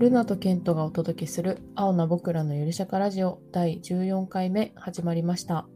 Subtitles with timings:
[0.00, 5.66] ルナとケントがお届けする青な僕らのゆるしゃかラジオ第14回目始まりました。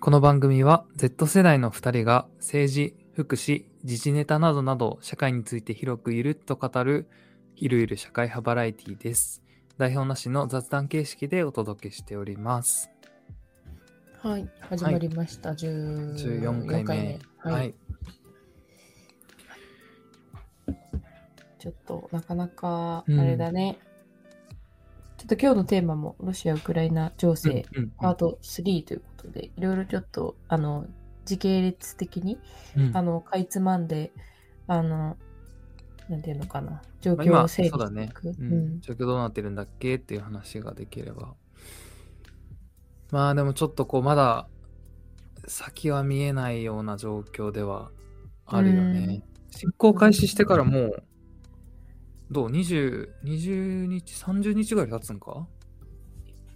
[0.00, 7.06] この番組は Z 世代の2人が政治、福祉、時事ネタなどなど社会について広くゆるっと語る
[7.54, 9.42] ゆるゆる社会派バラエティです。
[9.76, 12.90] 代表なしの雑談形式でお届けしております。
[14.22, 15.50] はい、始まりました。
[15.50, 17.18] 14 14回目。
[17.36, 17.74] はい、はい。
[21.62, 23.78] ちょっとなかなかあうんれだね。
[25.16, 30.86] ちょっと今日のテーマもロシア・ウクライナ情勢、うんパート3ということで、いろいろちょっとあの
[31.24, 32.40] 時系列的に
[32.76, 34.10] うんあのかいつまんで、
[34.66, 35.16] あの、
[36.08, 38.40] なんていうのかな、状況を整理そうだねしていく。
[38.40, 41.36] ううんん、状況どうなってるんだっけっていう話ができれば。
[43.12, 44.48] まあでもちょっとこうまだ
[45.46, 47.92] 先は見えないような状況では
[48.46, 49.22] あるよね。
[49.52, 51.04] 侵攻開始してからもう、
[52.32, 55.46] どう ?20、20日、30日ぐらい経つんか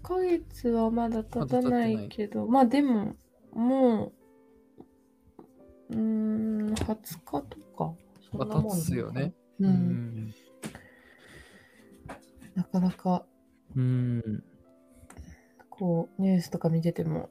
[0.03, 3.15] ？1ヶ月はまだ経たないいけど、まあでも、
[3.53, 4.13] も
[5.91, 7.43] う、うーん、20日と
[7.77, 7.95] か、
[8.31, 9.35] そんなもんまあ経つよね。
[9.61, 9.67] う。。
[9.67, 10.35] うん
[12.55, 13.27] なかなか、
[13.77, 14.43] うん。
[15.69, 17.29] こう、ニュースとか見てても、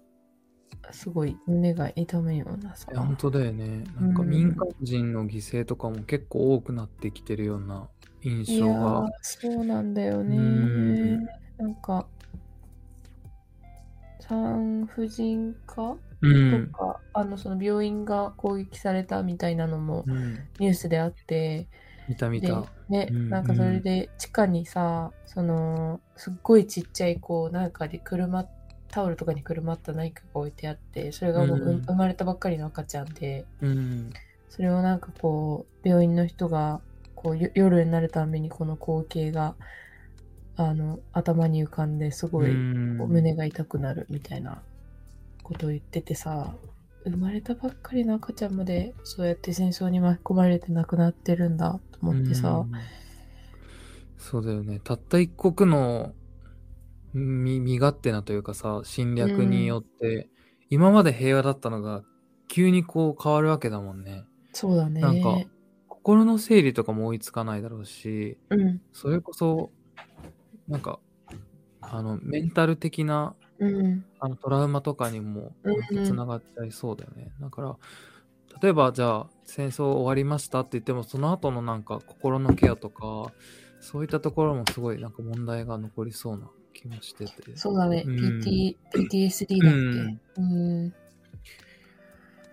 [0.92, 3.84] すごい胸が痛むようなさ本当だよね。
[4.00, 7.90] なんかうん民間人の犠牲とかも結構多くなってきてるような
[8.26, 9.06] 印象が。
[9.22, 11.26] そうなんだようねん。
[11.58, 12.08] なんか、
[14.20, 16.72] 産婦人科うとん。
[16.72, 21.70] か、あの、その病院が攻撃されたみたいなのもうん、ニュースであって、で
[22.08, 22.72] 見た見た。
[22.90, 28.48] ね、うんなんかそれで地下にさ、その、すっごいちっちゃい、こう、なんかで車、
[28.90, 34.10] タオルとかにくるまった何かが置いてあって、それがもう、うんう生まれたばっかりの赤ちゃんで、うん。
[34.50, 36.82] それをなんかこう、病院の人が、
[37.26, 39.56] こう、よ夜になるたびにこの光景が、
[40.58, 44.62] あの、頭に浮かんですごい、胸が痛くなるみたいな
[45.42, 46.54] ことを言っててさ、
[47.04, 52.72] 生まれたばっかりの赤ちゃんまでそうやって戦争に巻き込まれて亡くなってるんだと思ってさ、うん
[54.18, 54.80] そうだよね。
[54.84, 56.14] たった一国の
[57.14, 60.30] 身身勝手なというかさ、侵略によって、
[60.70, 62.04] 今まで平和だったのが
[62.48, 64.26] 急にこう変わるわけだもんね。
[64.54, 65.02] そうだね。
[65.02, 65.38] なんか
[66.06, 69.72] 心の整理とかも追いつかないだろうし、うん、それこそ、
[70.68, 71.00] なんか、
[71.82, 77.32] あの、メンタル的なうん、あのトラウマとかにもうんうんつながっちゃいそうだよね。
[77.40, 77.78] だから、
[78.62, 83.32] 例えばじゃあ戦争終わりましたって言っても、その後のなんか心のケアとか、
[83.80, 87.56] そういったところもすごいなんか問題が残りそうな気もしてて。
[87.56, 88.04] そうだね。
[88.06, 89.74] うん PT PTSD だっ
[90.36, 90.42] け？
[90.42, 90.94] うん。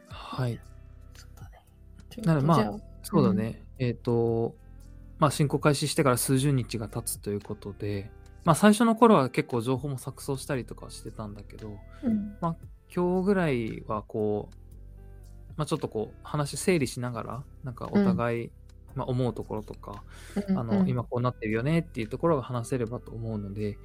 [0.09, 0.61] はい。
[1.17, 1.65] そうだね。
[2.09, 3.63] ちょっとなのでまあそうだね。
[3.79, 4.55] えっ、と、
[5.19, 8.11] まあ侵攻開始してから数十日が経つということで、
[8.45, 12.37] まあ最初の頃は結構情報も錯綜したりとかしてたんだけど、うん、
[12.95, 14.55] 今日ぐらいはこう、
[15.57, 18.51] まあ、ちょっとこう話整理しながらなんかお互い、
[18.95, 20.03] まあ、思うところとか、
[20.49, 20.59] うん。
[20.59, 23.79] あの今こうなってるよねっていうところが話せればと思うので、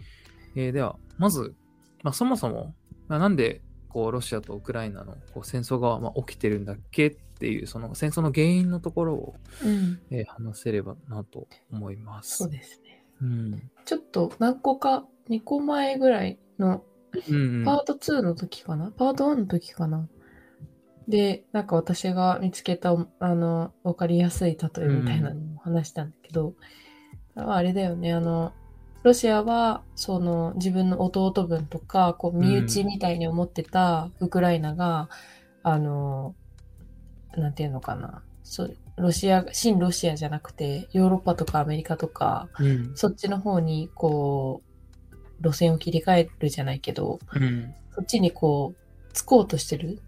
[0.56, 1.56] えーではまず、
[2.04, 2.74] まあ、そもそも、
[3.08, 12.38] まあ、なんでこうロシアとウクライナのこう戦争がまあ起きてるんだっけっていうその戦争の原因のところを、うん、えー話せればなと思います。
[12.38, 13.04] そうですね。
[13.22, 13.72] うん。
[13.86, 16.84] ちょっと何個か、2個前ぐらいの
[17.30, 17.66] うんうん。
[17.66, 20.08] パート2の時かな、パート1の時かな？
[21.08, 26.54] で、なんか私が見つけた、あの、わかりやすい例えみたいなのも話したんだけど、
[27.36, 28.52] あれだよね、あの、
[29.04, 35.08] ロシアは、その、自分の弟分とか、こう、身内みたいに思ってたウクライナが、
[35.64, 36.36] あの、
[37.36, 42.92] なんていうのかな、そう、ロシア、新ロシアじゃなくて、ヨーロッパとかアメリカとか、うん。
[42.96, 44.62] そっちの方に、こ
[45.12, 47.76] う、路線を切り替えるじゃないけど、うん。
[47.94, 50.02] そっちにこう、つこうとしてる。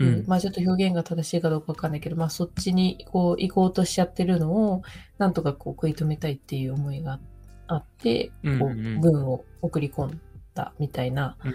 [0.00, 0.24] う、うん。
[0.26, 4.82] まあちょっと表現が正しいかどうかわかんないけど、まあそっちにこう行こうとしちゃってるのを、
[5.18, 7.20] なんとかこう食い止めたいっていう思いが
[7.68, 8.86] あって、こううんうん。
[8.86, 10.20] うん軍を送り込ん
[10.54, 11.54] だみたいな、うん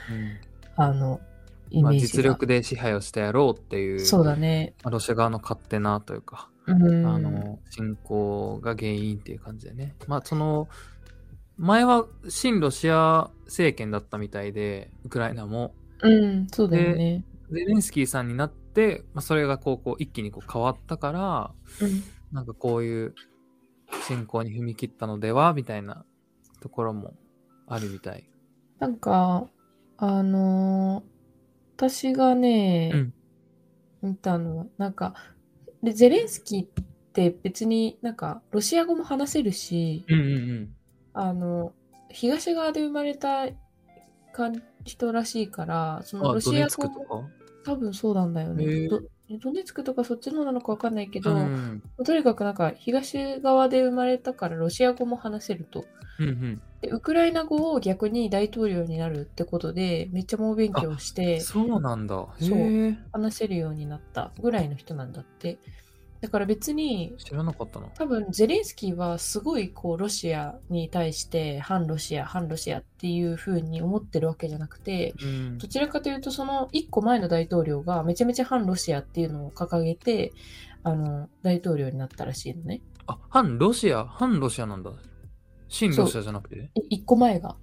[0.75, 1.32] あの、イ
[1.71, 1.93] まあ。
[1.93, 4.73] 実力で支配をしてやろうっていうそうだね。
[4.83, 7.05] まあロシア側の勝手なというか、うん。
[7.05, 9.95] あの侵攻が原因っていう感じでね。
[10.07, 10.67] まあその
[11.57, 15.73] 前は親ロシア政権だったみたいで、ウクライナも。
[16.01, 17.23] うん、そうだよね。
[17.51, 21.51] ゼレンスキーさんになって、まあ、それがこうこう一気にこう変わったから、
[21.81, 22.03] うん。
[22.31, 23.13] なんかこういう
[24.07, 26.03] 侵攻に踏み切ったのではみたいな
[26.61, 27.13] ところも
[27.67, 28.27] あるみたい。
[28.79, 29.47] なんか、
[29.97, 31.12] あのー
[31.89, 33.13] 私がね、うん
[34.01, 35.13] 見たのは、なんか、
[35.81, 36.83] でゼレンスキーっ
[37.13, 40.75] って別になんかロシア語も話せるし、うんうんうん。
[41.13, 41.73] あの、
[42.09, 43.47] 東側で生まれた
[44.31, 44.51] か
[44.83, 47.29] 人らしいから、そのあ、ロシア語も
[47.63, 48.87] 多分そうなんだよね。
[48.87, 49.01] ド
[49.39, 55.85] ドネツクとかそっちのなのかわかんないけど、うんとにかくなんか東側で生まれたからロシア語も話せると。
[56.19, 56.61] うんうん。
[56.83, 62.27] でウクライナ語を逆に大統領になるってことでめっちゃ猛勉強してそうなんだ。
[62.41, 62.97] へそうえ。
[63.13, 65.59] 話せるようになったぐらいの人なんだって。
[66.19, 67.87] だから別に知らなかったな。
[67.95, 80.33] 多分ゼレンスキーはすごいこうロシアに対して反ロシア反ロシアっていう風に思ってるわけじゃなくてうんどちらかというとその1個前の大統領がめちゃめちゃ反ロシアっていうのを掲げて
[80.83, 84.05] あの大統領になったらしいのねあ、反ロシア？
[84.05, 84.91] 反ロシアなんだ。
[85.73, 87.57] 親ロシアじゃなくて？1個前が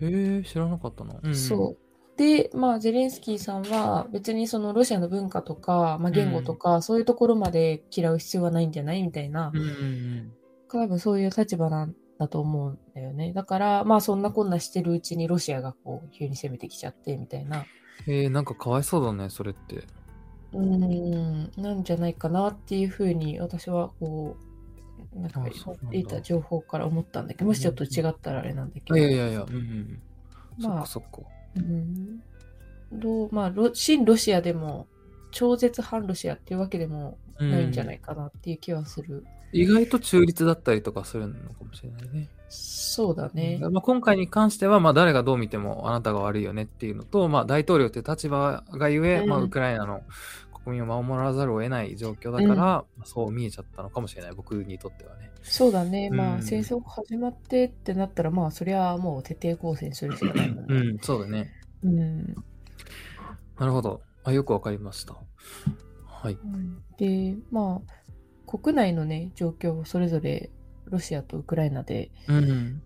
[0.00, 1.14] へえ、知らなかったな。
[1.22, 1.82] うんうんそう。
[2.16, 10.32] で、まあ、ゼレンスキーさんは別にそのロシアの文化とか、まあ、言語とか、そういうところまで嫌う必要はないんじゃないみたいな、うんうんうん。
[10.68, 13.32] 多分そういう立場なんだと思うんだよね。
[13.32, 17.64] だから、まあ、そんなこんなしてるうちにロシアがこう、急に攻めてきちゃって、みたいな、
[18.06, 19.84] えー、なんかかわいそうだね、それって。
[20.52, 24.51] うーん、なんじゃないかなっていうふうに、私はこう、
[25.14, 25.40] なんか
[25.92, 28.96] 得た情報から思ったんだけど、もしちょっと違ったらあれなんだけど。
[28.96, 30.02] いやいやいや、うんうん。
[30.60, 31.18] そっまあかそっか。
[31.56, 32.22] うん
[32.92, 34.86] どうまあロ、親ロシアでも、
[35.30, 39.24] 超絶反ロシアっていうわけでもないんじゃないかなっていう気はする。
[39.52, 42.28] 意外と中立だったりとかするのかもしれないね。
[42.48, 43.58] そうだね。
[43.60, 50.02] まあ、今回に関しては、まあ、誰がどう見てもあなたが悪いよねっていうのと、まあ、大統領という立場がゆえ、うんまあ、ウクライナの
[50.64, 55.30] 国民を守らざるを得ない状況だから、うんまあそう見えちゃったのかもしれない、僕にとってはね。
[55.42, 56.10] そうだね。
[56.10, 60.76] まあ、うん戦争が始まってってなったら、まあ、そりゃもう徹底抗戦するしかないもんね。
[60.76, 61.50] うん、そうだね。
[61.82, 62.34] うん。
[63.58, 64.02] なるほど。
[64.24, 65.16] あよくわかりました。
[66.06, 66.38] はい。
[66.96, 70.50] で、まあ、国内のね、状況はそれぞれ
[70.84, 72.82] ロシアとウクライナでうん。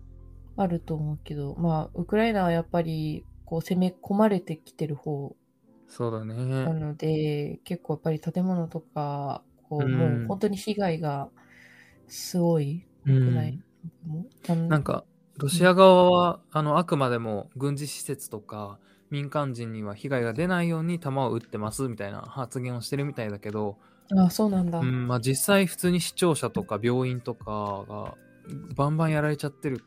[0.59, 5.35] あると思うけど、まあ、ウクライナはやっぱり、こう、攻め込まれてきてる方
[5.89, 6.25] そうだ
[6.63, 6.73] なね。
[6.73, 11.29] ので、結構やっぱり建物とか、こう、うんもう本当に被害が
[12.07, 13.59] すごい、うん国内
[14.05, 14.25] も。
[14.49, 15.03] あのなんか、
[15.37, 18.79] ロシア側は、あの、あくまでも軍事施設とか、
[19.09, 23.77] 民間人には被害が出ないように弾を撃ってますみたいな発言をしてるみたいだけど、
[24.17, 24.79] あ、そうなんだ。
[24.79, 28.15] うんまあ、実際普通に視聴者とか病院とかが
[28.75, 29.83] バンバンやられちゃってる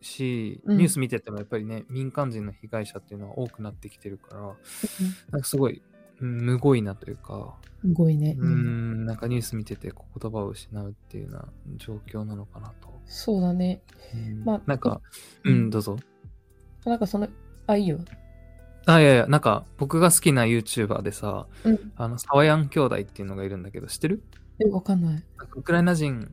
[0.00, 4.40] し、うんニュース見ててもやっぱりね民間人の被害者っていうのは多くなってきてるから
[5.30, 5.82] なんかすごい
[6.20, 8.36] うんむごいなというかすごいね。
[8.38, 13.82] ううんんなんかニュース見てて言葉を失うっていうような状況なのかなと、そうだね。
[14.14, 15.00] うんまあなんか
[15.44, 15.96] ううんんどうぞ
[16.84, 17.28] なんかその、
[17.66, 17.98] あ、いいよ。
[18.86, 21.92] あいやいやなんか僕が好きな YouTuber でさうん。
[21.96, 24.22] あのサワヤン兄弟っていうのがいるんだけど知ってる？
[24.58, 25.24] え、わかんない。
[25.56, 26.30] ウクライナ人、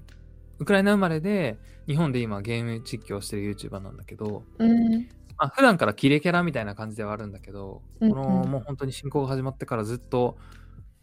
[0.60, 5.08] ウクライナ生まれで、日本で今ゲーム実況してる YouTuber なんだけど、うん。
[5.38, 10.38] まあ、普段からキレキャラみたいな感じではあるんだけど、うんこのうんもう本当に侵攻が始まってからずっと、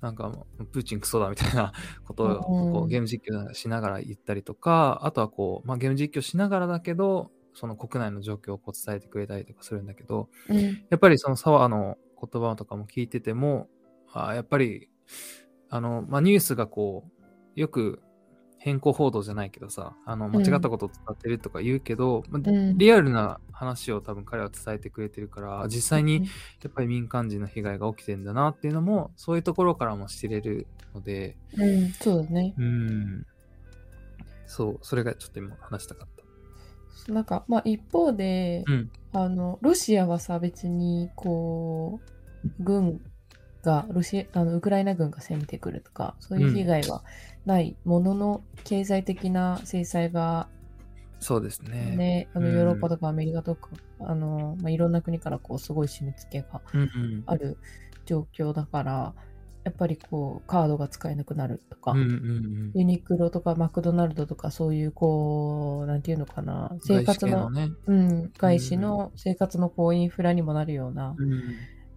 [0.00, 0.30] なんか
[0.72, 1.72] プーチンクソだみたいな
[2.04, 10.58] ことをうんこうゲーム実況しながら言ったりとか、あとはこう、まあ、ゲーム実況しながらだけど、その国内の状況をこう伝えてくれたりとかするんだけど、うん。
[10.90, 13.68] やっぱりそのサワーの言葉とかも聞いてても、
[14.12, 14.90] あやっぱり、
[15.70, 17.04] あの、まあ、ニュースがこ
[17.56, 18.02] う、よく
[18.64, 26.22] 変更報道じゃないけどさ、あの、間違ったことを伝ってるとか言うけど、まあうんリアルな話を多分彼は伝えてくれてるから、実際に
[26.62, 32.54] やっぱり民間人の被害が起きてんだなっていうのも、そういうところからも知れるので、うん、そうだね。
[32.56, 33.26] うん。
[34.46, 36.08] そう、それがちょっと今話したかっ
[37.06, 37.12] た。
[37.12, 38.90] なんか、まあ一方で、うん。
[39.12, 42.00] あの、ロシアはさ、別に、こ
[42.42, 43.02] う、軍
[43.62, 47.04] が、ロシア、あの、ウクライナ軍が攻めてくるとか、そういう被害は
[47.44, 50.48] ないものの、経済的な制裁が
[51.24, 51.96] そうですね。
[51.96, 53.70] ね、あの、うんヨーロッパとかアメリカとか、
[54.00, 57.22] あの、まあ、いろんな国からこう、すごい締め付けがうんうん。
[57.24, 57.56] ある
[58.04, 59.14] 状況だから、
[59.64, 62.72] やっぱりこう、カードが使えなくなるとか、うんうんうん。
[62.74, 67.74] ユニクロとかマクドナルドとかそういうこう、なんていうのかな、生活の、外資系ね。
[67.86, 71.40] うん、外資の生活のこうインフラにもなるようなうん。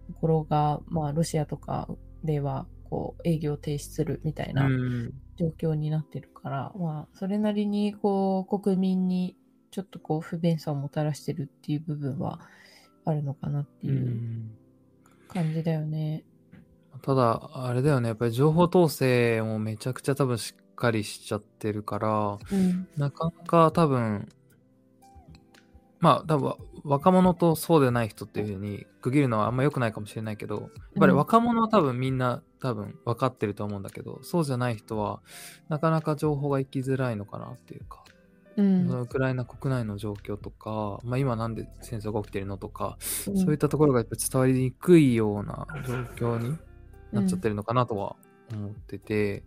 [0.06, 1.86] ところが、まあロシアとか
[2.24, 9.36] ではこう営業停止するみたいなうん状況になってるから、まあそれなりにこう国民に
[9.70, 12.40] ちょっとこう不便さをもたらしてるっていう部分は
[13.04, 14.50] あるのかなってういうん
[15.28, 16.24] 感じだよね。
[17.02, 22.88] ただ、あれだよね、やっぱり情報統制もめちゃくちゃ多分しっかりしちゃってるから、うん。
[22.96, 24.28] なかなか多分、
[26.00, 26.54] まあ多分
[26.84, 35.20] 若者とそうでない人っていうふうに区切るのはあんま良くないかもしれないけど、やっぱり若者は多分みんな多分分かってると思うんだけど、そうじゃない人は、
[35.68, 38.04] なかなか情報が行きづらいのかなっていうか、
[38.56, 39.00] うん。
[39.00, 42.98] ウクライナ国内の状況とか、まあ、今なんで戦争が起きてるのとか、
[43.28, 43.38] うん。
[43.38, 45.66] そういったところがやっぱ伝わりにくいような
[46.16, 46.58] 状況に
[47.12, 48.16] なっちゃってるのかなとは
[48.52, 49.44] 思ってて、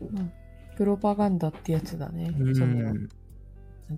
[0.00, 0.14] うん。
[0.14, 0.24] まあ
[0.76, 2.34] プロパガンダってやつだね。
[2.38, 2.54] うん。
[2.54, 3.08] そのなん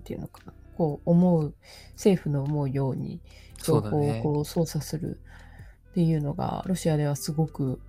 [0.01, 0.53] ていうのかな。
[0.77, 1.55] こう思う、
[1.93, 3.21] 政府の思うように
[3.61, 5.19] 情報をこう操作する
[5.91, 7.81] っていうのが、ロシアではすごく、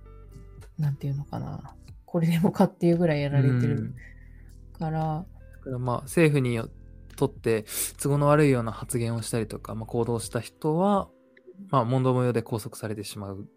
[0.81, 1.75] なんていうのかな。
[2.05, 3.95] これでもかっていうぐらいやられてうんる
[4.77, 5.25] から、
[5.59, 6.69] だからまあ政府によ
[7.15, 7.65] とって
[8.01, 11.07] 都合の悪いような発言をしたりとか、まあ、行動した人は、
[11.69, 13.47] まあ、問答無用で拘束されてしまう、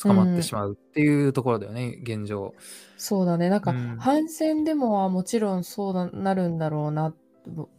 [0.00, 2.54] 捕まってしまうっていうところだよね、現状。
[2.96, 3.50] そうだね。
[3.50, 7.18] なんかうん、反戦デモはもちろんそうななるんだろうなと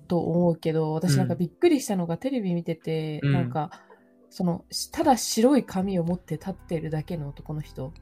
[0.07, 3.71] と思うけど、私なんかうんびっくりしたのがテレビ見てて、うんなんか、
[4.29, 7.93] その、しただ白い紙を持って立ってるだけの男の人。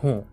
[0.00, 0.24] ほう。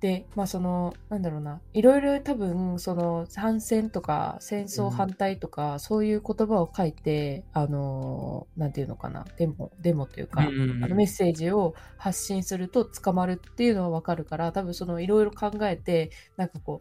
[0.00, 10.84] で、まあその、なんだろうな、いろいろ多分、その、反戦とか、戦争反対とか、そういう言葉を書いて、あの、なんていうのかな、デモ、デモというか、うんうんうん。
[10.84, 16.80] あのメッセージを発信すると捕まるっていうのはわかるから、多分そのいろいろ考えて、なんかこ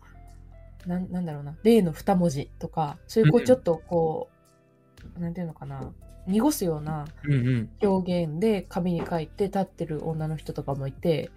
[0.85, 3.45] う、なんなんだろうな、例の二文字とか、そういうこううん。
[3.47, 4.29] ちょっとこ
[5.17, 5.91] う、なんていうのかな、
[6.27, 7.69] 濁すようなうんうん。
[7.81, 11.31] 表現で紙に書いて立ってる女の人とかもいて、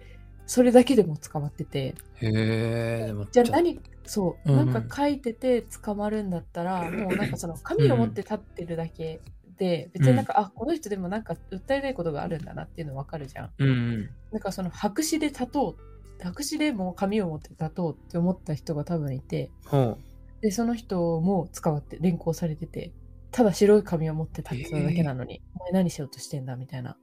[0.51, 4.73] それだけでも捕まってて、へえ、じゃあ何、そう、うんうん。
[4.73, 9.21] なんか書いてて捕まるんだったら、 もうなんかその紙を持って立ってるだけ
[9.57, 13.49] で、別になんか、あ、この人でもなんか訴えたいことがあるんだなっていうのわかるじゃん。
[13.59, 14.09] うんうん。
[14.33, 19.97] なんかその白紙で立とう、白紙でもう紙を持って立とうって思った人が多分いて、ほ
[20.41, 22.91] で、その人も捕まって連行されてて、
[23.31, 26.97] ただ白い紙を持って立ってただけなのに、お前何しようとしてんだみたいな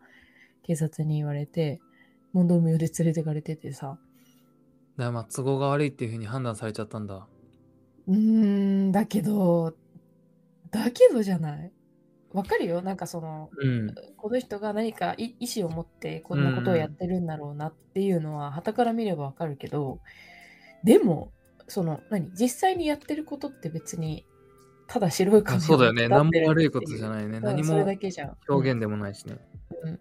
[0.64, 1.80] 警察に言われて、
[2.38, 3.98] 問答無用で連れてかれててさ、
[4.96, 4.98] う。
[4.98, 7.26] だからまあ都合が悪いっていうふうに判断されちゃったんだ。
[8.06, 9.74] うーん、だけど、
[10.70, 11.72] だけどじゃない？
[12.32, 12.82] わかるよ。
[12.82, 13.94] なんかその、うん。
[14.16, 20.00] この人が何かい意思を持ってこんなことをやってるんだろうなっていうのは、傍から見ればわかるけど、
[20.84, 21.32] でも、
[21.68, 22.30] その、何？
[22.34, 24.26] 実際にやってることって別に、
[24.86, 26.08] ただ白い紙あそうだよね。
[26.08, 27.10] 何も悪いことじゃい。
[27.10, 27.38] ないね。
[27.38, 27.76] うん何も。
[27.76, 29.38] 表現でもないしね。
[29.82, 30.00] うん。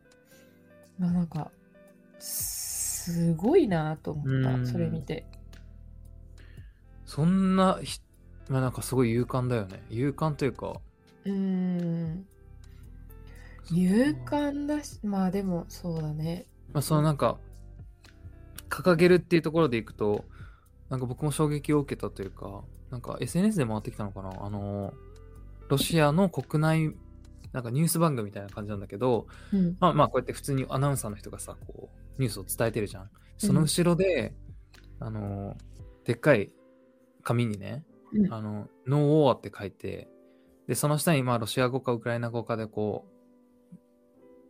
[0.99, 1.51] まあなんか、
[2.19, 5.25] すごいなと思った、うんそれ見て。
[7.05, 7.99] そんなひ、
[8.49, 9.81] まあなんかすごい勇敢だよね。
[9.89, 10.79] 勇敢というか。
[11.25, 12.25] うーん。
[13.71, 16.45] 勇敢だし、まあでもそうだね。
[16.73, 17.37] まあそのなんか、
[18.69, 20.25] 掲げるっていうところでいくと、
[20.89, 24.93] なんか僕も衝撃を受けたというか、なんか SNS で回ってきたのかなあの、
[25.69, 26.95] ロシアの国内、
[27.51, 29.77] なんかニュース番組みたいな感じなんだけど、うん。
[29.79, 33.09] まあまあこうやって普通にアナウンサーの人がさ、こう、ニュースを伝えてるじゃん。
[33.37, 34.33] その後ろで、
[34.99, 35.55] あの、
[36.05, 36.51] でっかい
[37.23, 37.83] 紙にね、
[38.13, 40.07] うんあの、ノーウォーって書いて、
[40.67, 43.17] で、その下にまあロシア語かウクライナ語かでこう、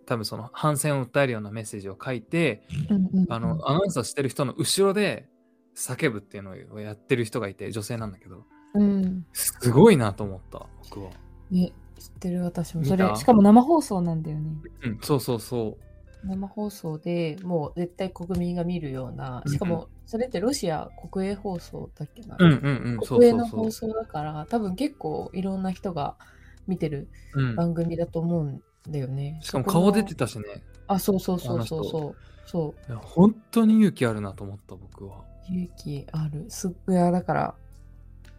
[0.05, 5.27] 多分その反戦を訴えるようなメッセージを書いて、うんうんあの、アナウンサーしてる人の後ろで
[5.75, 9.25] 叫ぶっていうのをやってる人がいて、女性なんだけど、うん。
[9.33, 11.11] すごいなと思った、僕は。
[11.51, 12.85] ね、知ってる私も。
[12.85, 14.51] それ、しかも生放送なんだよね。
[14.83, 15.77] うん、そうそうそ
[16.23, 22.37] 生放送でもう絶対国民が見るような、うんしかもそれってロシア国営放送だっけな？
[22.39, 22.45] う。
[22.45, 23.69] うんうんうん、そう国営の放。
[23.69, 26.15] 送だから、多分結構いろんな人が
[26.65, 29.39] 見てるうん、番組だと思うんだよね。
[29.41, 30.63] しかも顔出てたしね。
[30.87, 32.15] あ、そうそうそうそうそう。
[32.45, 32.93] そう。
[32.95, 35.23] 本当に勇気あるなと思った、僕は。
[35.49, 36.45] 勇気ある。
[36.47, 37.55] すっいや、だから、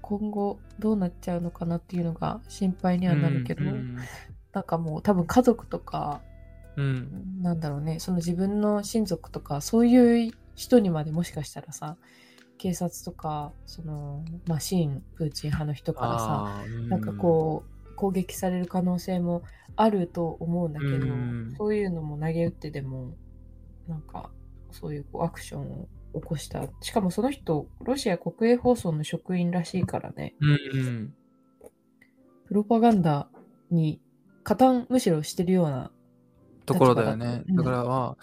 [0.00, 3.98] 今後どうなっちゃうのかなっていうのが心配にはなるけど、うん
[4.52, 6.22] なんかもう多分家族とか、
[6.78, 11.96] うん、なんだろうね、その自分の親族とか、そういう人にまでもしかしたらさ、
[12.58, 16.88] 警察とか、その、まあ、親プーチン派の人からさ、うん。
[16.88, 19.42] なんかこう、攻撃される可能性も
[19.76, 21.54] あると思うんだけど、うん。
[21.56, 23.14] そういうのも投げ打ってでも、
[23.88, 24.30] なんか、
[24.70, 26.62] そういうこうアクションを起こした。
[26.80, 30.50] しかもその人、ロシア国営放送の職員らしいからね、うん。
[30.50, 31.14] うん、
[32.46, 33.28] プロパガンダ
[33.70, 34.00] に
[34.42, 35.90] 加担むしろしてるような、
[36.68, 37.42] ところだよね。
[37.48, 38.16] うんだからは、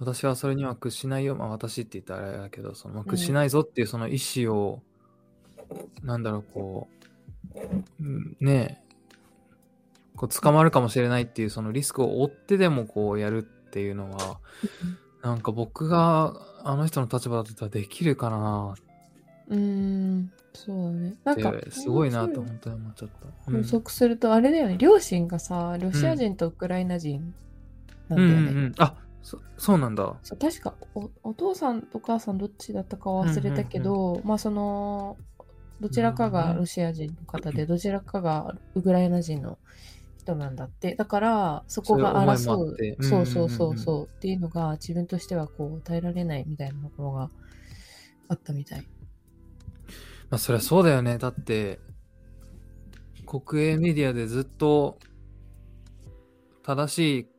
[0.00, 1.36] 私はそれには屈しないよ。
[1.36, 4.82] まあ私って言ったらあれだけど、そのまあ屈しないぞっていうその意思を、
[6.02, 6.88] なんだろう、こ
[7.54, 7.58] う、
[8.00, 8.96] うんねえ、
[10.16, 14.38] こう捕まるかもしれないっていうそのリスクを負ってでもこうやるっていうのは、
[15.22, 18.74] なんか僕があの人の立場だったらできるかな
[19.48, 21.14] うーん、そうだね。
[21.24, 23.28] なんかすごいなと面本当に思っちゃった。
[23.46, 27.34] 白い補足すると、あれだよね、両親がさ、ロシア人とウクライナ人
[28.08, 28.50] なんだよね。
[28.50, 30.14] うんうんうん、あそそうなんだ。
[30.22, 35.16] そう確かおお父さんとお母さんどっちだったか忘れたけど、まあその
[35.80, 39.58] どちらかがロシア人の方で、どちらかがウクライナ人の
[40.18, 47.30] 人なんだってだからそこが争うそうそうそうそううんうんっていうのが自分としてはこう耐えられないみたいなところが
[48.28, 48.86] あったみたい。
[50.30, 51.18] まあそりゃそうだよね。
[51.18, 51.80] だって、
[53.26, 54.98] 国営メディアでずっと
[56.62, 57.33] 正しい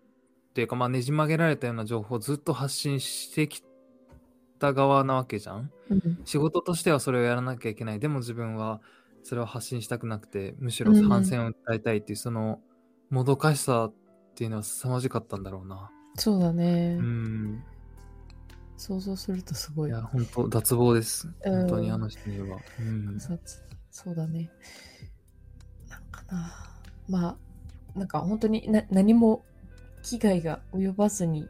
[0.56, 3.62] っていうか、まあねじ曲げられたような情報をずっと発信してき
[4.58, 5.70] た側なわけじゃん。
[5.90, 8.00] うん仕事としてはそれをやらなきゃいけない。
[8.00, 8.80] でも自分は
[9.24, 12.62] それを発信したくなくて、むしろ反戦を訴えたいっていう、その
[13.10, 13.94] もどかしさっ
[14.34, 15.92] ていうのは凄まじかったんだろうな。
[16.16, 17.62] そうだね、うん。
[18.78, 21.28] 想像するとすごいいや、本当脱帽です。
[21.44, 22.60] うん本当にあの人には。
[22.80, 23.20] うん。
[23.20, 23.40] そう
[23.92, 24.50] そうだね。
[25.90, 26.54] なんかな。
[27.10, 29.44] まあ、なんか本当にな何も
[30.06, 31.50] 危害が及ばずに、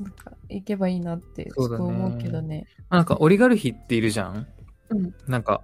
[0.00, 2.66] なんか行けばいいなってすご思うけどね。
[2.90, 4.46] なんかオリガルヒっているじゃん？
[4.88, 5.14] うん。
[5.26, 5.62] なんか、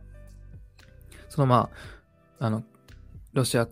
[1.29, 1.71] そのま
[2.39, 2.63] あ、あの、
[3.33, 3.67] ロシア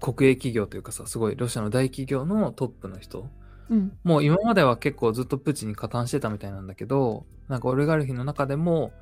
[0.00, 3.28] 国営企業というかさ、すごいロシアの大企業のトップの人。
[3.70, 3.98] うん。
[4.04, 8.92] もう今までは結構ずっとプーチンに加担してたみたいなんだけど、なんかオリガルヒの中でも、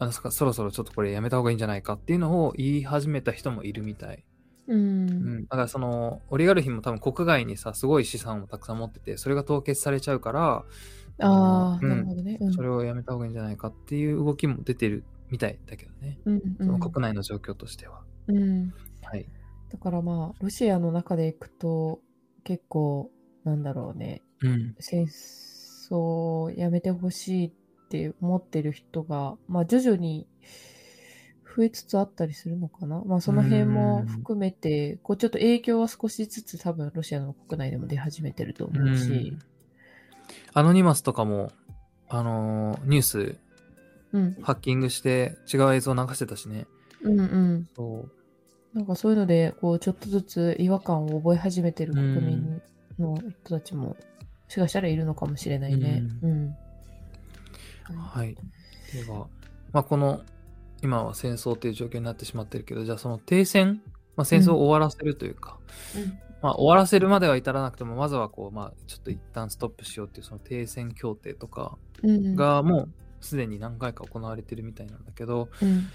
[0.00, 4.24] あのそそろそろちょっとこれやめた方がいいんじゃないかっていうのを言い始めた人もいるみたい。
[4.68, 4.74] う。
[4.74, 5.06] うん
[5.40, 5.42] ん。
[5.44, 10.64] だからその、オリガルヒも多分国外にさ、すごい資産をたくさん持ってて、それが凍結されちゃうから、
[11.20, 12.38] ああ、うんなるほどね。
[12.40, 12.52] うん。
[12.52, 16.18] それをやめた方がいいんじゃないかっていう動きも出てるみたいだけどね。
[16.24, 18.02] うん、その国内の状況としては。
[18.28, 18.36] うん。
[18.36, 18.74] うん。
[19.02, 19.26] はい。
[19.70, 22.00] だからまあ、ロシアの中で行くと、
[22.44, 23.10] 結構、
[23.44, 24.22] なんだろうね。
[24.42, 24.76] うん。
[24.78, 27.52] 戦争をやめてほしいっ
[27.90, 30.28] て思ってる人が、まあ、徐々に
[31.56, 33.02] 増えつつあったりするのかな？
[33.04, 39.36] まあ、その辺も含めて、こうちょっと影響は少しずつ多分ロシアの国内でも出始めてると思うし、
[40.54, 41.50] アノニマスとかも、
[42.08, 43.36] あのーニュース
[44.10, 46.66] うん、ハッキングして違う映像流してたしね。
[47.02, 47.68] うん、うん。
[47.76, 48.08] そ
[48.74, 48.76] う。
[48.76, 52.62] なんかそういうので、こうちょっとずつ違和感を覚え始めてる国民
[52.98, 53.96] の人たちも、も
[54.48, 56.02] しかしたらいるのかもしれないね。
[56.22, 56.56] うん。
[57.94, 58.34] はい。
[58.34, 58.40] で
[59.10, 59.26] は、
[59.72, 60.22] まあ、この、
[60.82, 63.82] 今は戦争という状況になってしまってるけど、じゃあその停戦、
[64.16, 65.58] まあ、戦争を終わらせるというか、
[66.42, 72.88] まあ、終わらせるまでは至らなくても、まずはこう、まあ、ちょっと一旦ストップしようっていう、その停戦協定とかうん、うん、がもう
[73.20, 75.88] すでに何回か行われてるみたいなんだけど、うん、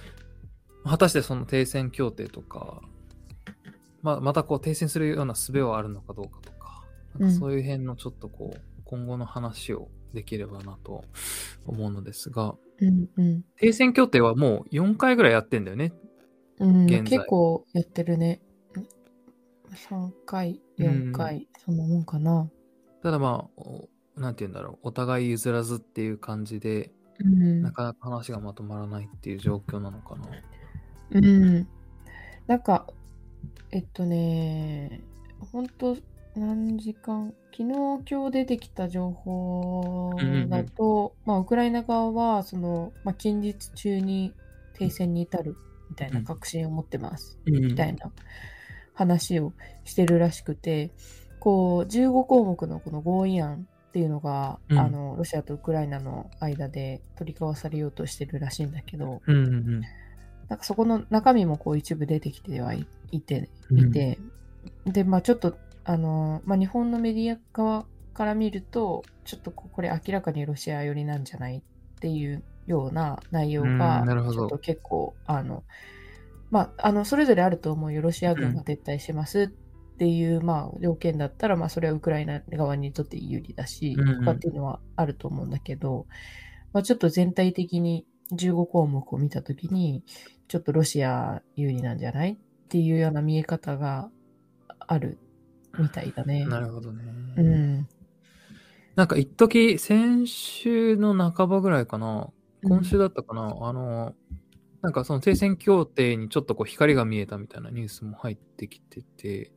[0.84, 2.82] 果たしてその停戦協定とか、
[4.02, 6.84] まあ、またこう停戦するような術はあるのかどうかとか、
[7.18, 11.06] なんかそういう辺のちょっとこう、今後の話をできればなと
[11.66, 12.56] 思うのですが、
[12.88, 13.46] うん、うん。
[13.58, 15.94] 停戦協定はもう4回ぐらいやってんだよね。
[16.60, 18.42] うん、結構やってるね。
[19.74, 22.50] 3回、4回、そんなもんかな。
[23.02, 27.72] ただまあ、おなんて言うんだろう、お互い譲らずっていう感じで、うんな。
[27.72, 30.28] かなか話がまとまらないっていう状況なのかな。
[31.12, 31.68] うん。
[32.48, 32.88] なんか、
[33.72, 35.02] えっとね、
[35.52, 35.98] ほんと、
[36.36, 40.16] 何時間、昨日、今日出てきた情報
[40.50, 44.34] だと、まあ、ウクライナ側は、その、まあ、近日中に
[44.74, 45.56] 停戦に至る
[45.92, 47.38] みたいな確信を持ってます。
[47.46, 48.12] みみたいな
[48.96, 50.90] 話をしてるらしくて、
[51.40, 54.80] こう、15項目のこの合意案っていうのが、うん。
[54.80, 59.82] あの、ロシアとウクライナの間で取り交わされようとしてるらしいんだけど、うんうん。
[60.50, 63.90] なんかそこの中身もこう一部出てきてはいいて、うん。
[63.90, 64.18] いて、
[64.86, 71.62] で、まあちょっと、あの、まあ日本のメディア側から見ると、ちょっとここれ明らかにロシア寄りなんじゃないっ
[72.00, 75.64] ていうような内容うんが、ちょっと結構、あの、
[76.52, 78.02] まあ、あの、それぞれあると思うよ。
[78.02, 79.48] ロシア軍が撤退しますっ
[79.98, 86.06] ていう、まあ、条件だったら、まあ、それはウクライナ側にとって有利だし、うんうんとかっていうのはあると思うんだけど、
[86.72, 90.04] まあ、ちょっと全体的に15項目を見たときに、
[90.48, 94.10] ちょっとロシア有利なんじゃないっていうような見え方が
[94.80, 95.18] ある
[95.78, 96.46] みたいだね。
[96.46, 97.04] なるほどね。
[97.38, 97.88] うん。
[98.96, 102.30] なんか一時先週の半ばぐらいかな、
[102.64, 104.14] 今週だったかな、あの、
[104.82, 109.52] なんかその停戦協定にちょっとこう光が見えたみたいなニュースも入ってきてて、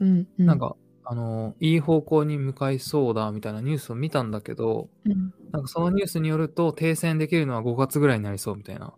[0.00, 0.46] うん、うん。
[0.46, 8.92] なんか、あの、いい方向に向かいそうだみたいなニュースを見たんだけど、うん、なんかそのニュースによると停戦できるのは5月ぐらいになりそうみたいな。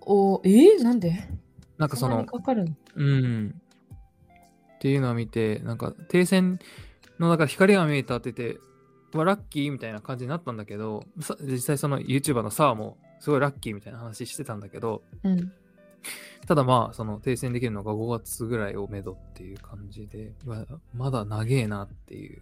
[0.00, 1.28] おえー、なんで？
[1.78, 2.54] なんかそのかか
[2.94, 3.60] うん。
[4.86, 6.60] っていうのを見て、なんか停戦
[7.18, 8.60] の、だから光が見えたって言って、
[9.12, 15.52] ラッキーみたいな感じになったんだけど、さ実際その YouTuber のサーもすごいラッキーみたいな話してたんだけど、うん。
[16.46, 22.40] ただまあ、その停戦できるのが5月ぐらいをめどっていう感じで、ままだ長えなっていう。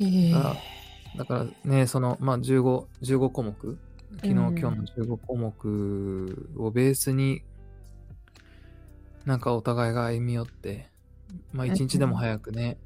[0.00, 0.56] ええだから
[1.16, 3.78] だからね、その、まあ15、15項目
[4.16, 7.42] 昨日、うん今日の15項目をベースに、
[9.24, 10.88] なんかお互いが歩み寄って、
[11.52, 12.78] まあ一日でも早くね、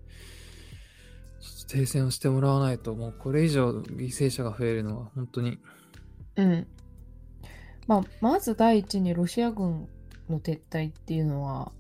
[1.69, 5.59] 停戦をしてもらわないと、もうこれ以上犠牲者が増えるのは本当に、
[6.37, 6.67] うん。
[7.87, 9.89] まあ、まず第一にロシア軍
[10.29, 11.73] の撤退っていうのは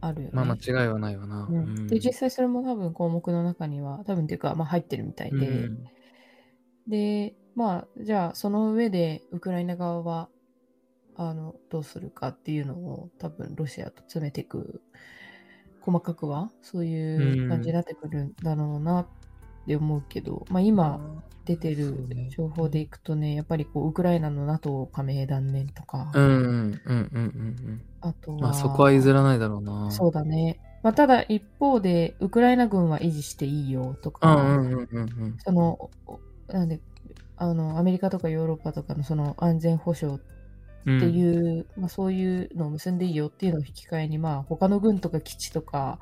[0.00, 0.32] あるよね。
[0.34, 1.46] まあ間違いはないわな。
[1.48, 5.84] うんうんで、実際それも多分項目の中には、多分っていうか、まあ入ってるみたいで、うん
[6.88, 10.28] で、まあ、じゃあその上でウクライナ側は、
[11.16, 14.80] あの、どうするかっていうのを多分ロシアと詰めていく、
[15.80, 19.06] 細かくはそういう感じになってくるんだろうなっ
[19.66, 21.00] て思うけど、まあ今
[21.44, 28.42] 出てる情報でいくとね、やっぱりこう、ウクライナの NATO 加盟断念とか、うんうんうんうんうんあとは、うん。
[28.42, 29.90] まあそこは譲らないだろうな。
[29.90, 30.60] そうだね。
[30.82, 35.36] まあ、ただ一方で、ウクライナ軍は維持していいよとうか、んうんうんうんうん。
[35.38, 36.20] その、お
[36.52, 36.80] なんで、
[37.36, 40.20] あの、アメリカとかヨーロッパとかのその安全保障っ
[40.82, 45.98] っていう、まあそういうのを結んでいいよっていうのを引き換えに、まあ他の軍とか基地とか、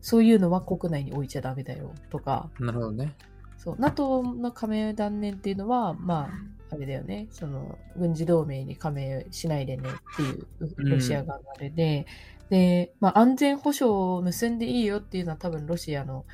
[0.00, 3.14] そういうのは国内に置いちゃダメだよとか、なるほどね。
[3.58, 6.30] そう、NATO の加盟断念っていうのは、ま
[6.70, 10.46] あ、あれだよね、その、軍事同盟に加盟しないでねっていう、
[10.78, 12.06] うんロシア側のあれで、
[12.48, 16.24] で、まあ、安全保障を結んでいいよっていうのは多分ロシアの、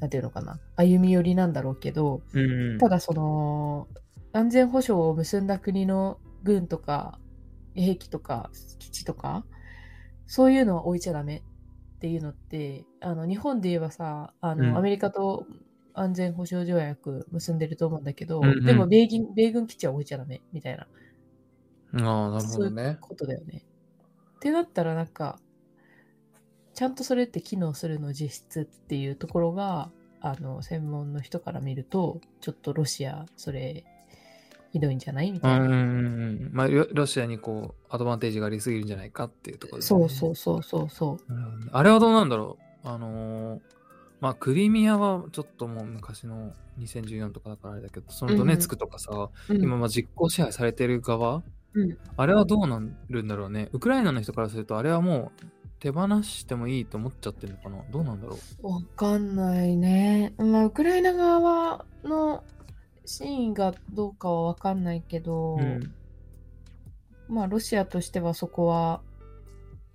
[0.00, 2.40] なんていうのかな、歩み寄りなんだろうけど、う
[2.74, 2.78] ん。
[2.78, 3.86] ただその、
[4.32, 7.20] 安全保障を結んだ国の軍とか、
[7.74, 9.46] 兵器とか、基地とか、
[10.26, 15.46] そういうのは置いちゃダメっていうのって、あの、日本で言えばさ、あの、うんアメリカと
[15.94, 20.88] 安全保障条約結んでると思うんだけど、うんうんでも米軍、米軍基地は置いちゃダメみたいな、
[21.94, 22.98] ああ、なるほそういうどね。
[23.00, 23.64] ことだよね。
[24.36, 25.40] ってなったらなんか、
[26.74, 33.84] ちゃんとそれって機能するの実質っていうところが、あの、専門の人から見ると、ちょっとロシア、それ、
[34.72, 35.30] ひどいんじゃない？
[35.30, 35.66] みたいな。
[35.66, 36.50] うんうんうん。
[36.52, 40.00] まあ、ロロシアにこう、アドバンテージがありすぎるんじゃないかっていうところですね。
[40.00, 41.34] そうそうそうそうそう。
[41.70, 42.88] あれはどうなんだろう？
[42.88, 43.60] あのー
[44.20, 51.42] まあ、クリミアはちょっともう昔の2014とかだからあれだけど、そのドネツクとかさ、うん今まあ実効支配されてる側、
[51.74, 53.68] うんあれはどうなるんだろうね？
[53.72, 55.46] ウクライナの人からすると、あれはもう
[55.80, 57.82] 手放してもいいと思っちゃってるのかな？
[57.90, 58.66] どうなんだろう？
[58.68, 60.34] わかんないね。
[60.38, 62.44] まあ、ウクライナ側の
[63.04, 65.94] 真意がどうかはわかんないけど、うん
[67.32, 69.00] まあ、ロシアとしてはそこは、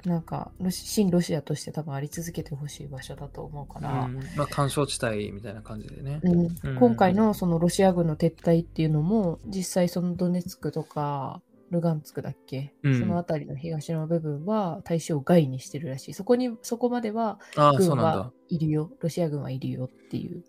[0.06, 6.20] なんか、ロシ新ロシアとして多分あり続けてほしい場所だと思うから、うんまあ、干渉地帯みたいな感じでね。
[6.24, 16.14] うんうん今回のそのロシア軍の撤退っていうのも、実際そのドネツクとか、ルガンツクだっけ、うんその辺りの東の部分は対象外にしてるらしい。
[16.14, 17.40] そこに、そこまでは
[17.78, 18.32] 軍は。
[18.50, 18.90] いるよ。
[19.00, 20.44] ロシア軍はいるよっていう。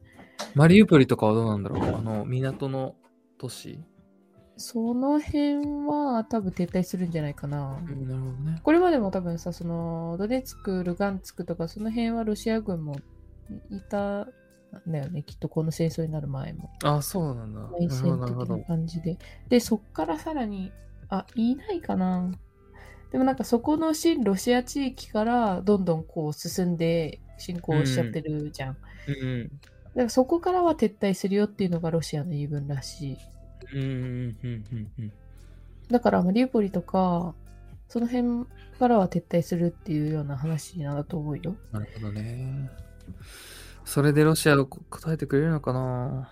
[0.54, 2.94] マリウポリとかはどうなんだろうあの、港の
[3.38, 3.80] 都市
[4.58, 7.80] その辺は多分撤退するんじゃないかな。
[7.80, 8.60] うん、なるほどね。
[8.62, 12.96] これまでも多分さ、そのドネツク、ルガンツクとかその辺はロシア軍も
[13.70, 14.26] いたん
[14.88, 15.22] だよね。
[15.22, 16.70] きっとこの戦争になる前も。
[16.82, 17.60] ああ、そうなんだ。
[17.78, 18.64] 内戦的な。
[18.64, 19.16] 感じで。
[19.48, 20.72] で、そっからさらに、
[21.08, 22.32] あ、いないかな。
[23.12, 28.76] でもなんかそこの新ロシア地域からどんどんこう進んで侵攻しちゃってるじゃん。
[29.06, 29.50] うん
[29.98, 33.18] だからそこからは撤退するよっていうのがロシアの言い分らしい。
[33.74, 33.80] うん。
[33.80, 35.12] うん、うん、うん、うんうん。
[35.90, 37.34] だからマリウポリとか、
[37.88, 38.46] その辺
[38.78, 41.56] からは撤退するっていうような話なんだと思うよ。
[41.72, 42.70] なるほどね。
[43.84, 46.30] それでロシアが答えてくれるのかな？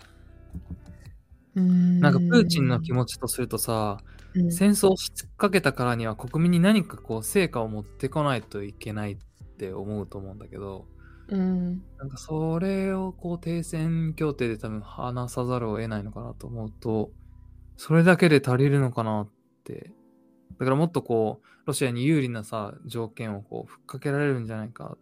[1.57, 9.17] ななんかプーチンの気持ちとするとさ、うん戦争をしつかけたからには国民に何かこう成果を持ってこないといけないっ
[9.57, 10.87] て思うと思うんだけど、
[11.29, 11.83] うん。
[11.99, 17.11] なんかそれをこう停戦協定で多分話さざるを得ないのかなと思うと、
[17.77, 19.29] それだけで足りるのかなっ
[19.65, 19.93] て。
[20.59, 24.97] だからもっとこう、ロシアに有利なさ、条件をこう、ふっかけられるんじゃないか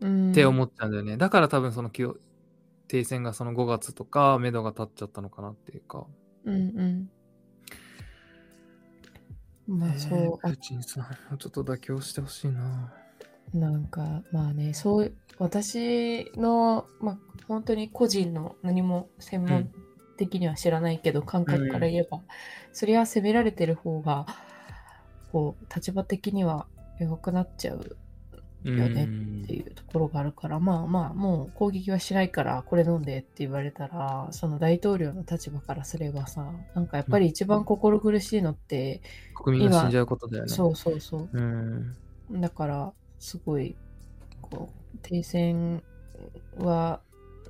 [0.00, 0.30] うん。
[0.32, 1.16] って思っちゃうんだよね。
[1.16, 6.06] だから多分その停戦がその5月とか、目処が立っちゃったのかなっていうか。
[6.44, 6.58] うんう
[9.74, 9.78] ん。
[9.78, 12.92] まあそう、えープあーチンさん、ちょっと妥協してほしいな。
[13.54, 19.70] なんかまあね、そう、私の、まあ本当に個人の何も専門
[20.16, 22.20] 的には知らないけど、感覚から言えば、
[22.72, 24.26] そりゃ責められてる方が、
[25.32, 26.66] こう、立場的には
[26.98, 27.96] 弱くなっちゃう
[28.64, 29.04] よね
[29.44, 39.02] っていうところがあるから、まあまあ、もう攻撃はしないから、これ飲んでって言われたら、その大統領の立場からすればさ、なんかやっぱり一番心苦しいのって、
[39.34, 40.48] 国民が死んじゃうことだよね。
[40.48, 41.28] そうそうそう。
[41.32, 41.96] うん。
[42.40, 43.76] だから、すごい、
[44.40, 45.80] こう、停戦
[46.58, 47.00] は、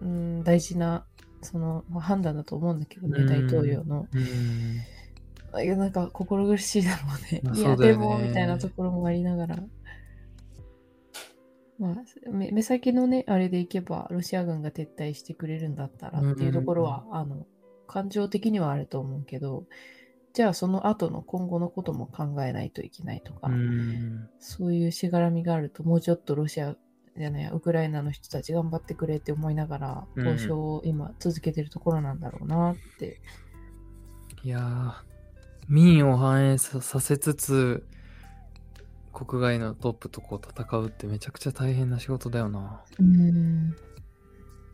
[0.02, 1.06] うん、大事な、
[1.40, 4.06] その、まあ判断だと思うんだけどね、うん大統領の。
[4.12, 5.64] うん。
[5.64, 7.40] いや、なんか心苦しいだろうね。
[7.42, 9.56] まあいや、そうだよねでも、みたいなところもありながら。
[11.78, 11.94] まあ、
[12.30, 17.46] 目目先のね、あれでいけば、ロシア軍が撤退してくれるんだったらっていうところは、あの、
[17.86, 19.64] 感情的にはあると思うけど、
[20.32, 24.28] じゃあその後の今後のことも考えないといけないとか、うん。
[24.38, 26.74] そういうしがらみがあると、もうちょっとロシア
[27.16, 33.20] じゃない、ウクライナの人たち頑張ってくれって思いながら、うん交渉を今続けてるところなんだろうなって。
[34.42, 34.92] いやー、
[35.68, 37.86] 民を反映ささせつつ、
[39.12, 42.82] 国外のトップとこう戦うってめちゃくちゃ大変な仕事だよな。
[42.98, 43.76] うーん。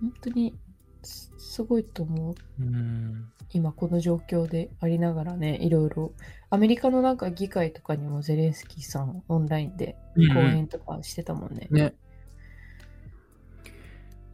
[0.01, 0.57] 本当に
[1.03, 2.35] すすごいと思う。
[2.61, 3.33] うん。
[3.53, 6.13] 今この状況でありながらね、いろいろ。
[6.51, 9.97] アメリカのなんか議会とかにもゼレンスキーさんオンラインで
[10.35, 11.69] 講演とかしてたもんね。
[11.71, 11.95] ね。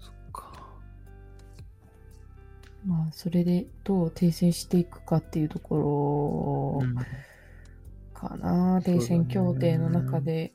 [0.01, 0.61] そっか。
[2.85, 6.95] まあ、それでどう停戦していくかっていうところうん
[8.15, 10.53] かな、停戦協定の中で。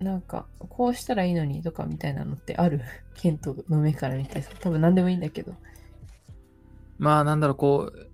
[0.00, 2.80] なんか、こうしたらいいのにとかみたいなのってある？
[3.14, 5.54] ケントの目から見てさ、多分何でもいいんだけど。
[6.98, 8.10] まあなんだろう、こう、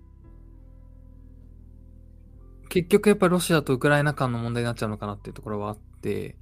[2.69, 6.37] 結局やっぱりロシアとウクライナ間の問題になっちゃうのかなっていうところはあって、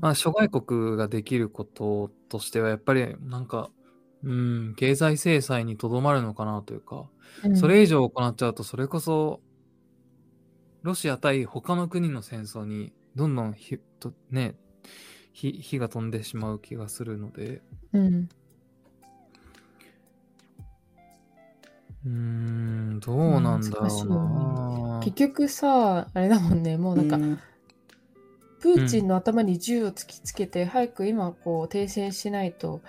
[0.00, 3.70] まあ諸外国ができることとしてはやっぱりなんか、
[4.22, 7.10] うん、経済制裁にとどまるのかなというか、
[7.44, 7.56] うん。
[7.56, 9.42] それ以上行っちゃうとそれこそ、
[10.82, 14.56] ロシア対他の国の戦争にどんどん火とね、
[15.32, 18.28] 火火が飛んでしまう気がするので、うん。
[22.04, 25.00] うーん、どうなんだろうよな。
[25.02, 27.18] 結局さ、あれだもんね、もうなんか、
[28.60, 32.82] プーチンの頭に銃を突きつけて、早く今こう停戦しないと、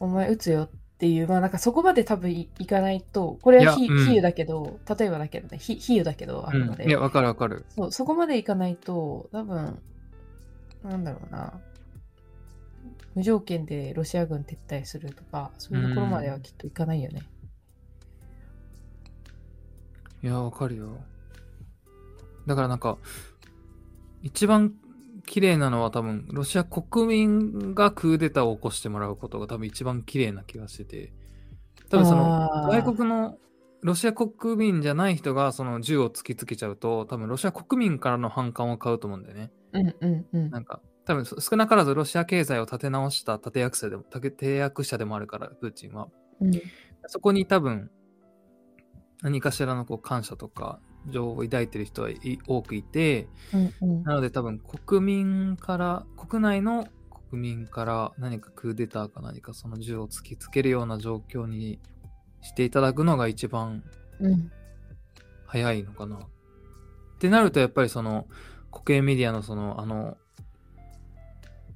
[0.00, 0.68] お前撃つよっ
[0.98, 6.84] ていう、まあなんかそこまで多分いいかないと、これは比いやうんだけど、例えばだけどね、比比喩だけど、あくまで。
[6.84, 7.64] うん、いや、わかるわかる。
[7.74, 9.78] そう、そこまでいかないと、多分、
[10.84, 11.60] なんだろうな、
[13.14, 17.22] 無条件でロシア軍撤退するとか、そういうところまではきっといかないよね。
[20.26, 20.88] いや、わかるよ。
[22.48, 22.98] だからなんか、
[24.24, 24.74] 一番
[25.24, 31.12] 綺麗なのは多分、ロシア国民がクーデターを起こしてもらうことが多分一番綺麗な気がしてて、
[31.90, 33.38] 多分その、外国の
[33.82, 39.52] ロシア国民じゃない人がその銃を突きつけちゃうと、多分ロシア国民からの反感を買うと思うんだよね。
[39.74, 40.50] うんうんうん。
[40.50, 44.04] なんか、多分そ少なからずロシア経済を立て直した立役者でも、
[44.40, 46.08] 役者でもあるから、プーチンは。
[46.40, 46.50] うん
[47.08, 47.88] そこに多分、
[49.22, 54.02] 何かしらのこう感謝とか情を抱いてる人はい多くいて、うんうん。
[54.02, 56.86] なので多分国民から、国内の
[57.30, 61.80] 国民から何かクーデターか何かその銃を突きつけるような状況に
[62.40, 63.82] していただくのが一番
[64.20, 64.50] うん。
[65.46, 66.16] 早いのかな。
[66.16, 66.20] っ
[67.18, 68.26] てなるとやっぱりその
[68.70, 70.16] 国営メディアのそのあの、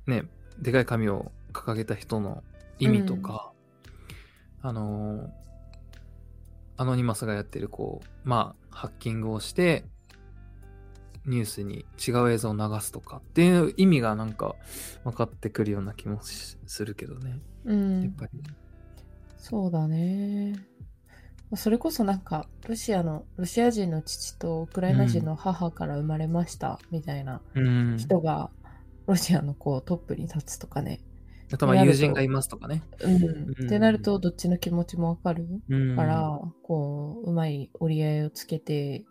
[0.06, 0.24] ね、
[0.58, 2.42] でかい紙を掲げた人の
[2.78, 3.52] 意味とか、
[4.60, 5.30] あの
[6.80, 9.84] アノニマスがやってるこう、まあ、ハッキングをして、
[11.26, 14.56] ニュースに違う映像を流すとかっていう意味がなんか
[15.04, 17.38] 分かってくるような気もしするけどね。
[17.66, 18.42] うんやっぱり。
[19.36, 20.54] そうだね。
[21.54, 27.98] それこそなんか、ロシアの、ロシア人の父とウクライナ人の母から生まれましたみたいなうん。
[27.98, 28.48] 人が、
[29.06, 31.00] ロシアのこうトップに立つとかね。
[31.58, 32.82] あ友人がいますとかね。
[33.00, 33.22] うん。
[33.22, 35.96] うんってなると、どっちの気持ちもわかるうん。
[35.96, 39.04] から、こう、うまい折り合いをつけて、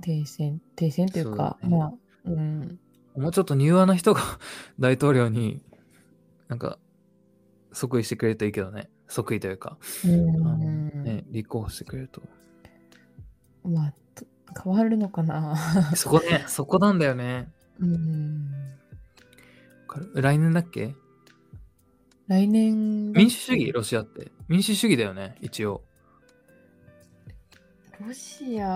[0.00, 1.92] 停戦、停戦というか、そうだねまあ、
[2.24, 2.78] うん。
[3.16, 4.20] もうちょっと柔和な人が
[4.78, 5.62] 大統領に
[6.48, 6.78] なんか
[7.72, 8.90] 即位してくれるといいけどね。
[9.08, 11.04] 即位というか、うん。
[11.04, 12.22] ね、立候補してくれると。
[13.64, 14.24] まあ、と
[14.64, 15.56] 変わるのかな。
[15.94, 17.52] そこね、そこなんだよね。
[17.78, 18.75] うん。
[20.14, 20.94] 来年だっけ？
[22.26, 23.72] 来年だ民主主義？
[23.72, 24.32] ロシアって？
[24.48, 25.82] 民主主義だよね、一応。
[28.06, 28.66] ロシア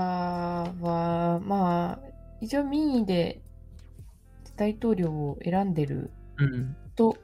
[0.80, 2.08] は、まあ、
[2.40, 3.42] 一応民意で
[4.56, 6.76] 大統領を選んでるうん。
[6.96, 7.18] と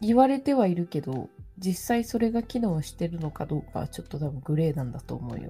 [0.00, 5.48] 言われてはいるけど、実際それが機能してるのかどうかはちょっと多分グレーなんだと思うよ。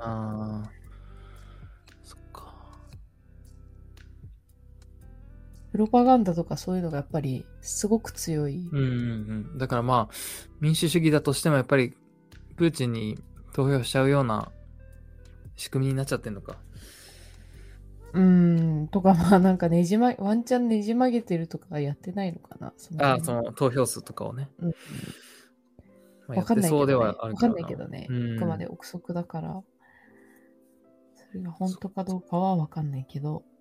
[5.72, 8.68] プロパガンダとかそういうのがやっぱりすごく強い。
[8.70, 8.84] うんうん
[9.52, 9.58] うん。
[9.58, 10.14] だからまあ、
[10.60, 11.94] 民主主義だとしてもやっぱり、
[12.56, 13.18] プーチンに
[13.54, 14.52] 投票しちゃうような
[15.56, 16.58] 仕組みになっちゃってんのか。
[18.12, 22.74] うーん、とかまあなんかねじま、ワンチャンねじ曲げてるとかやってないのかな。
[22.76, 24.50] そのああ、辺その投票数とかをね。
[24.58, 24.74] うん
[26.28, 28.06] まあわかんないけど、ね、わかんないけどね。
[28.10, 29.62] うんあくまで憶測だから、
[31.14, 33.51] それが本当かどうかはわかんないけど、まあ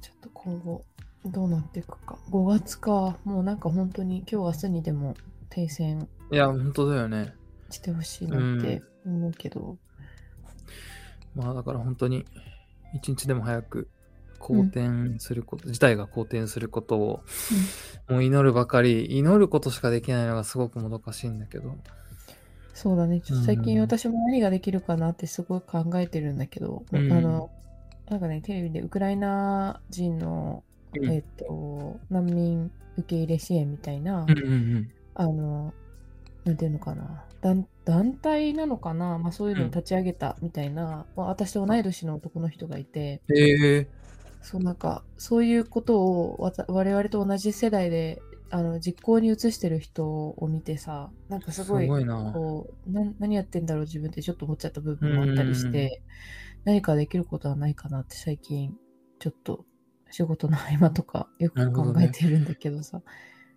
[0.00, 0.84] ちょっと今後
[1.26, 2.18] どうなっていくか。
[2.30, 5.14] 5月か、もうなんか本当に今日明日にでも
[5.48, 7.34] 停戦いや、本当だよね。
[7.70, 9.78] してほしいなって思うけど、
[11.34, 12.24] まあだから本当に、
[12.94, 13.88] 一日でも早く
[14.38, 17.22] 好転すること、自体が好転することを、
[18.08, 21.74] もう祈るばかり、祈ることしかできないのがすごくもどかしいんだけど。
[22.74, 23.20] そうだね。
[23.20, 27.50] ちょっと最近うん私も何ができるかなってすごい考えてるんだけど、うんあの、
[28.08, 30.62] なんかね、テレビでウクライナ人の、
[30.96, 31.10] うん。
[31.10, 34.90] えっ、と、難民受け入れ支援みたいな、うんうんうん。
[35.14, 35.74] あの、
[36.44, 43.86] なんていうのかな、団団体なのかな、まあそういうのを立ち上げたみたいな、まあ私と同い年の男の人がいて、へえ。
[44.42, 51.88] そうなんか、そういうことを我々と同じ世代で、あの実行に移してる人を見てさ、なんかすごい。
[51.88, 56.02] こうな何やってんだろう自分ってちょっと思っちゃった部分もあったりして、
[56.64, 58.74] 何かできることはないかなって最近
[59.18, 59.64] ちょっと
[60.10, 63.02] 仕事の合間とかよく考えてるんだけどさ。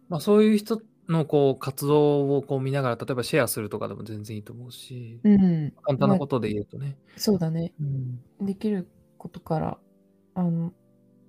[0.10, 5.74] まあそういう人のこう活動をこう見ながら、例えばシェアするとかでも全然いいと思うし、うん。
[5.84, 6.98] 簡単なことで言うとね。
[7.15, 7.74] そうだね。
[7.80, 9.78] うんできることから、
[10.36, 10.74] あの、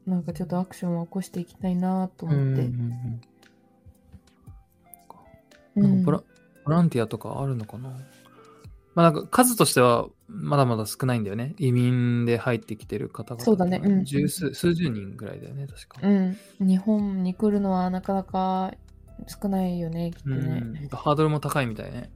[0.06, 2.42] なんかちょっとアクションを起こしていきたいなと思って。
[2.42, 3.20] うんうんうんうん
[5.78, 6.22] なんかボラ
[6.64, 7.90] ボランティアとかあるのかな
[8.94, 11.54] まあなんか数としてはまだまだ少ないんだよね。
[11.58, 13.44] 移民で入ってきてる方々。
[13.44, 16.06] そうだねうん十数、数十人ぐらいだよね、確か。
[16.06, 16.36] うん。
[16.60, 18.74] 日本に来るのはなかなか
[19.26, 20.60] 少ないよね、きっとうね。
[20.60, 20.88] ん。
[20.90, 22.10] ハードルも高いみたいね。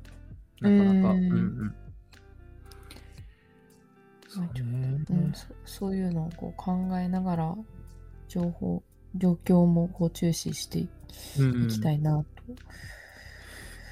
[0.61, 1.11] なかなか。
[1.11, 1.75] うんうんうん。
[4.29, 5.05] そうね。
[5.11, 7.57] うん、そそういうのをこう考えながら、
[8.29, 8.83] 情報、
[9.15, 10.89] 状況もこう注視してい
[11.39, 12.27] うんうんきたいなと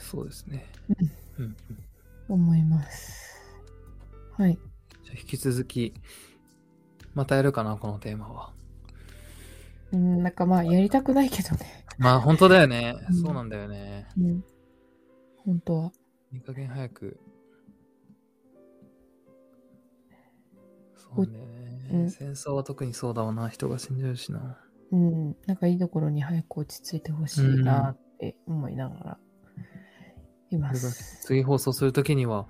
[0.00, 0.66] そうですね。
[1.38, 1.56] うんうん
[2.28, 3.29] 思います。
[4.40, 4.58] はい。
[5.04, 5.92] じゃあ引き続き、
[7.12, 8.54] またやるかな、このテーマは。
[9.92, 11.84] うん、なんかまあ、やりたくないけどね。
[11.98, 12.96] まあ本当だよね。
[13.10, 14.08] うんそうなんだよね。
[14.18, 14.44] うん。
[15.44, 15.92] 本当は。
[16.32, 17.20] いい加減早く。
[20.96, 21.38] そうね、
[21.92, 23.50] うん戦争は特にそうだわな。
[23.50, 24.58] 人が死んじゃうしな。
[24.90, 25.36] うん。
[25.46, 29.18] なんかいいところに早く落ち着いてほしいなって思いながら
[30.50, 31.26] いまこれがす。
[31.26, 32.46] 次放送するときには、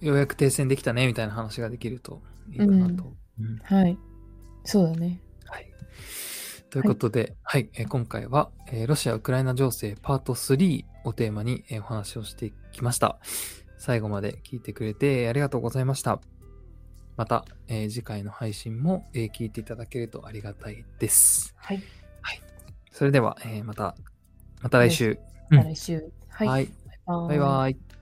[0.00, 3.14] ようやく停戦できたねみたいな話ができるといいかなと。
[3.40, 3.98] うんはい。
[4.64, 5.20] そうだね。
[5.46, 5.70] はい。
[6.70, 13.18] ということで、はい、えー今回は、えーロシア・ウクライナ情勢パート3をテーマに、えーお話をしてきました。
[13.78, 16.20] 最後まで聞いてくれてありがとうございました。
[17.16, 21.54] また、えー次回の配信も、えー聞いていただけるとありがたいです。
[21.58, 21.82] はい。
[22.90, 23.96] それでは、えーまた、
[24.62, 25.18] また来週。
[25.50, 26.12] うんまた来週。
[26.28, 26.48] はい。
[26.48, 26.68] はい。
[27.06, 27.93] バイバイバイ。